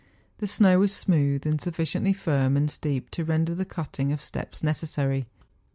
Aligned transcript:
The 0.39 0.47
snow 0.47 0.79
was 0.79 0.91
smooth, 0.95 1.45
and 1.45 1.61
sufficiently 1.61 2.11
firm 2.11 2.57
and 2.57 2.71
steep 2.71 3.11
to 3.11 3.23
render 3.23 3.53
the 3.53 3.65
cutting 3.65 4.11
of 4.11 4.19
steps 4.19 4.63
necessary. 4.63 5.27